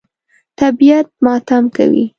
طبیعت 0.59 1.07
ماتم 1.23 1.63
کوي. 1.75 2.05